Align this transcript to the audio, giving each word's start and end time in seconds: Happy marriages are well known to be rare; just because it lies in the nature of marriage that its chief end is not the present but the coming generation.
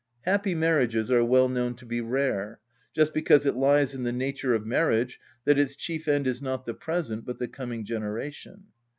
Happy 0.21 0.55
marriages 0.55 1.11
are 1.11 1.23
well 1.23 1.47
known 1.47 1.75
to 1.75 1.85
be 1.85 2.01
rare; 2.01 2.59
just 2.91 3.13
because 3.13 3.45
it 3.45 3.55
lies 3.55 3.93
in 3.93 4.01
the 4.01 4.11
nature 4.11 4.55
of 4.55 4.65
marriage 4.65 5.19
that 5.45 5.59
its 5.59 5.75
chief 5.75 6.07
end 6.07 6.25
is 6.25 6.41
not 6.41 6.65
the 6.65 6.73
present 6.73 7.23
but 7.23 7.37
the 7.37 7.47
coming 7.47 7.85
generation. 7.85 8.63